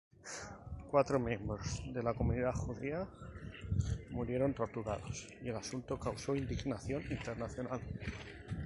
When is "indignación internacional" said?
6.35-7.81